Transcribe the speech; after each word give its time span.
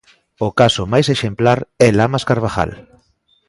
O 0.47 0.49
caso 0.59 0.83
máis 0.93 1.07
exemplar 1.15 1.59
é 1.87 1.87
Lamas 1.97 2.23
Carvajal. 2.29 2.71